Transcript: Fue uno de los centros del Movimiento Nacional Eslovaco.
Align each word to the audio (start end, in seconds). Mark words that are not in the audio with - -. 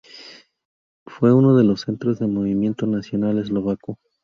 Fue 1.05 1.31
uno 1.31 1.55
de 1.55 1.63
los 1.63 1.81
centros 1.81 2.17
del 2.17 2.29
Movimiento 2.29 2.87
Nacional 2.87 3.37
Eslovaco. 3.37 3.99